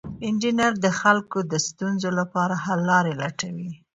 انجینر 0.27 0.73
د 0.85 0.87
خلکو 1.01 1.37
د 1.51 1.53
ستونزو 1.67 2.09
لپاره 2.19 2.55
حل 2.63 2.79
لارې 2.91 3.13
لټوي. 3.21 3.71